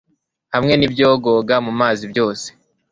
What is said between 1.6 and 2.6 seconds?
mu mazi byose